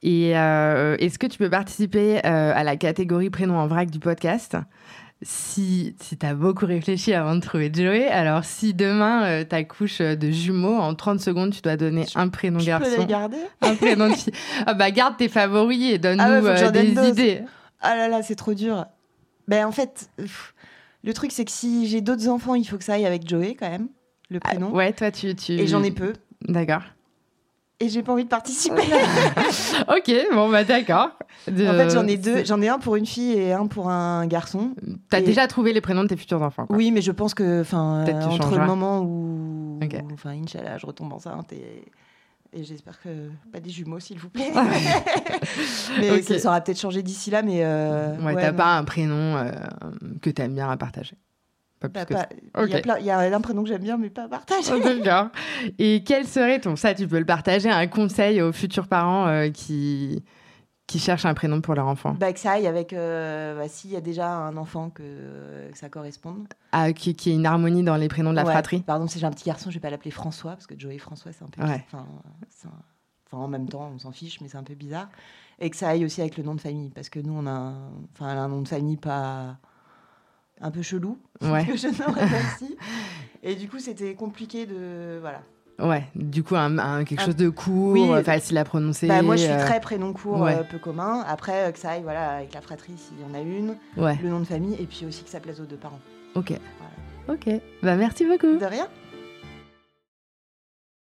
Et 0.02 0.38
euh, 0.38 0.98
est-ce 1.00 1.18
que 1.18 1.28
tu 1.28 1.38
peux 1.38 1.50
participer 1.50 2.18
euh, 2.26 2.52
à 2.54 2.64
la 2.66 2.76
catégorie 2.76 3.30
prénom 3.30 3.56
en 3.58 3.68
vrac 3.68 3.90
du 3.90 4.00
podcast? 4.00 4.58
Si, 5.24 5.96
si 6.00 6.18
tu 6.18 6.26
as 6.26 6.34
beaucoup 6.34 6.66
réfléchi 6.66 7.14
avant 7.14 7.36
de 7.36 7.42
trouver 7.42 7.72
Joey, 7.74 8.08
alors 8.08 8.44
si 8.44 8.74
demain 8.74 9.24
euh, 9.26 9.46
tu 9.48 9.56
accouches 9.56 10.02
euh, 10.02 10.16
de 10.16 10.30
jumeaux, 10.32 10.78
en 10.78 10.96
30 10.96 11.20
secondes, 11.20 11.52
tu 11.52 11.62
dois 11.62 11.78
donner 11.78 12.06
un 12.16 12.30
prénom 12.30 12.60
garçon. 12.60 12.90
Tu 12.90 12.96
peux 12.96 13.02
les 13.02 13.08
garder? 13.08 13.38
Un 13.62 13.76
prénom 13.76 14.10
de 14.10 14.14
fille. 14.14 14.34
Ah 14.66 14.74
bah 14.74 14.92
garde 14.92 15.18
tes 15.18 15.30
favoris 15.30 15.94
et 15.94 15.98
donne-nous 15.98 16.24
ah 16.24 16.64
euh, 16.64 16.72
des 16.72 16.92
idées. 17.08 17.42
Ah 17.82 17.96
là 17.96 18.08
là, 18.08 18.22
c'est 18.22 18.36
trop 18.36 18.54
dur. 18.54 18.86
Ben 19.48 19.66
en 19.66 19.72
fait, 19.72 20.10
le 21.04 21.14
truc 21.14 21.32
c'est 21.32 21.46
que 21.46 21.52
si 21.52 21.88
j'ai 21.88 22.02
d'autres 22.02 22.28
enfants, 22.30 22.56
il 22.56 22.66
faut 22.66 22.78
que 22.78 22.84
ça 22.84 22.94
aille 22.94 23.06
avec 23.06 23.28
Joey 23.28 23.56
quand 23.56 23.70
même, 23.70 23.88
le 24.30 24.40
ah, 24.44 24.50
prénom. 24.50 24.72
ouais, 24.72 24.94
toi 24.94 25.12
tu, 25.12 25.36
tu... 25.36 25.54
Et 25.54 25.68
j'en 25.68 25.84
ai 25.84 25.92
peu. 25.92 26.14
D'accord 26.42 26.84
et 27.84 27.90
j'ai 27.90 28.02
pas 28.02 28.14
envie 28.14 28.24
de 28.24 28.30
participer. 28.30 28.82
ok, 29.90 30.14
bon 30.34 30.50
bah 30.50 30.64
d'accord. 30.64 31.10
En 31.48 31.52
fait, 31.52 31.90
j'en 31.90 32.08
ai 32.08 32.18
deux, 32.18 32.46
j'en 32.46 32.62
ai 32.62 32.70
un 32.70 32.80
pour 32.80 32.96
une 32.96 33.06
fille 33.06 33.34
et 33.34 33.52
un 33.52 33.68
pour 33.68 33.90
un 33.90 34.26
garçon. 34.28 34.72
T'as 35.10 35.18
as 35.18 35.22
déjà 35.22 35.48
trouvé 35.48 35.74
les 35.74 35.82
prénoms 35.82 36.04
de 36.04 36.08
tes 36.08 36.16
futurs 36.16 36.42
enfants 36.42 36.66
Oui, 36.70 36.92
mais 36.92 37.02
je 37.02 37.12
pense 37.12 37.34
que, 37.34 37.62
enfin, 37.62 38.06
entre 38.26 38.58
le 38.58 38.66
moment 38.66 39.02
où, 39.02 39.80
enfin, 40.14 40.32
Inch'Allah, 40.32 40.78
je 40.78 40.86
retombe 40.86 41.12
enceinte 41.12 41.52
et, 41.52 41.84
et 42.54 42.64
j'espère 42.64 43.02
que 43.02 43.10
pas 43.52 43.60
des 43.60 43.70
jumeaux, 43.70 44.00
s'il 44.00 44.20
vous 44.20 44.30
plaît. 44.30 44.52
mais 46.00 46.22
ça 46.22 46.50
aura 46.50 46.62
peut-être 46.62 46.80
changé 46.80 47.04
d'ici 47.04 47.32
là, 47.32 47.42
mais. 47.42 47.64
Euh, 47.64 48.16
ouais, 48.22 48.36
t'as 48.36 48.54
pas 48.54 48.78
un 48.78 48.84
prénom 48.84 49.36
euh, 49.36 49.52
que 50.22 50.30
t'aimes 50.30 50.54
bien 50.54 50.70
à 50.70 50.78
partager. 50.78 51.18
Bah, 51.90 52.06
il 53.00 53.06
y, 53.06 53.10
a 53.10 53.20
un 53.20 53.42
prénom 53.42 53.64
que 53.64 53.70
j'aime 53.70 53.82
bien, 53.82 53.98
mais 53.98 54.10
pas 54.10 54.28
partager. 54.28 54.72
Oh, 54.74 55.70
Et 55.78 56.04
quel 56.06 56.26
serait 56.26 56.60
ton, 56.60 56.76
ça 56.76 56.94
tu 56.94 57.08
peux 57.08 57.20
le 57.20 57.26
partager, 57.26 57.70
un 57.70 57.88
conseil 57.88 58.42
aux 58.42 58.54
futurs 58.54 58.88
parents 58.88 59.28
euh, 59.28 59.50
qui, 59.50 60.24
qui 60.88 61.00
cherchent 61.00 61.26
un 61.26 61.34
prénom 61.34 61.60
pour 61.60 61.76
leur 61.76 61.88
enfant? 61.88 62.16
Bah, 62.18 62.32
Que 62.32 62.40
ça 62.40 62.54
aille 62.54 62.68
avec, 62.68 62.94
euh, 62.94 63.58
bah, 63.58 63.68
s'il 63.68 63.92
y 63.92 63.96
a 63.98 64.02
déjà 64.02 64.30
un 64.30 64.56
enfant, 64.56 64.90
que, 64.92 65.70
ça 65.74 65.90
corresponde. 65.90 66.48
Ah, 66.72 66.94
qui, 66.94 67.16
qui 67.16 67.32
ait 67.32 67.36
une 67.36 67.46
harmonie 67.46 67.84
dans 67.84 67.98
les 67.98 68.08
prénoms 68.08 68.32
de 68.32 68.38
la 68.38 68.46
fratrie? 68.46 68.82
Par 68.82 68.98
exemple, 68.98 69.12
si 69.12 69.20
j'ai 69.20 69.26
un 69.26 69.32
petit 69.32 69.46
garçon, 69.46 69.70
je 69.70 69.76
vais 69.76 69.82
pas 69.82 69.90
l'appeler 69.90 70.12
François, 70.12 70.52
parce 70.52 70.68
que 70.68 70.80
Joey 70.80 71.00
François, 71.00 71.32
c'est 71.34 71.44
un 71.44 71.50
peu. 71.50 71.62
Enfin, 71.62 72.06
en 73.32 73.48
même 73.48 73.68
temps, 73.68 73.92
on 73.94 74.00
s'en 74.00 74.12
fiche, 74.12 74.40
mais 74.42 74.48
c'est 74.48 74.58
un 74.58 74.64
peu 74.64 74.76
bizarre. 74.76 75.10
Et 75.60 75.70
que 75.70 75.76
ça 75.76 75.90
aille 75.90 76.06
aussi 76.06 76.22
avec 76.22 76.38
le 76.38 76.44
nom 76.44 76.56
de 76.56 76.62
famille, 76.62 76.92
parce 76.92 77.10
que 77.10 77.20
nous, 77.20 77.34
on 77.34 77.46
a 77.48 77.74
enfin, 78.14 78.28
un 78.28 78.48
nom 78.48 78.62
de 78.62 78.68
famille 78.68 78.98
pas 78.98 79.58
un 80.64 80.72
peu 80.72 80.82
chelou 80.82 81.20
ouais. 81.42 81.66
que 81.66 81.78
je 81.78 81.88
n'aurais 81.88 82.28
pas 82.28 82.42
si. 82.58 82.76
Et 83.44 83.56
du 83.56 83.68
coup, 83.68 83.80
c'était 83.80 84.16
compliqué 84.16 84.66
de 84.66 85.20
voilà. 85.22 85.42
Ouais, 85.80 86.04
du 86.16 86.44
coup, 86.44 86.56
un, 86.56 87.04
quelque 87.04 87.24
chose 87.24 87.36
de 87.36 87.50
court, 87.50 87.92
oui, 87.94 88.24
facile 88.24 88.58
à 88.58 88.64
prononcer. 88.64 89.08
Bah, 89.08 89.22
moi, 89.22 89.36
je 89.36 89.44
suis 89.44 89.52
euh, 89.52 89.66
très 89.66 89.80
prénom 89.80 90.14
court, 90.14 90.46
euh, 90.46 90.62
peu 90.64 90.78
commun. 90.78 91.26
Après, 91.28 91.68
euh, 91.68 91.72
que 91.72 91.80
ça 91.80 91.92
aille 91.92 92.04
voilà, 92.04 92.38
avec 92.38 92.54
la 92.54 92.62
fratrie 92.62 92.94
s'il 92.96 93.20
y 93.20 93.30
en 93.30 93.34
a 93.34 93.42
une, 93.42 93.76
ouais. 93.98 94.18
le 94.22 94.30
nom 94.30 94.40
de 94.40 94.46
famille, 94.46 94.76
et 94.80 94.86
puis 94.86 95.06
aussi 95.08 95.24
que 95.24 95.30
ça 95.30 95.40
plaise 95.40 95.60
aux 95.60 95.66
deux 95.66 95.76
parents. 95.76 96.00
Ok. 96.36 96.54
Ok. 97.28 97.50
Bah, 97.82 97.96
merci 97.96 98.26
beaucoup. 98.26 98.58
De 98.58 98.66
rien. 98.66 98.88